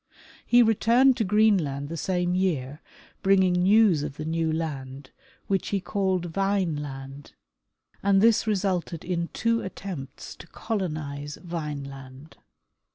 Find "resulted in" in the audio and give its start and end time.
8.47-9.27